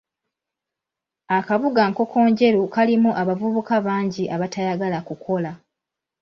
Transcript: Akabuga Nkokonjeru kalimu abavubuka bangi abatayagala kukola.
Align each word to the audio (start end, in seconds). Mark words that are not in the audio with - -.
Akabuga 1.37 1.81
Nkokonjeru 1.89 2.61
kalimu 2.73 3.11
abavubuka 3.21 3.75
bangi 3.85 4.23
abatayagala 4.35 4.97
kukola. 5.07 5.51